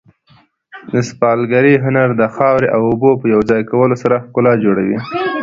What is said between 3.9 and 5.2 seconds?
سره ښکلا جوړوي.